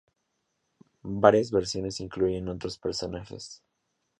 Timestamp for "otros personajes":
2.49-3.61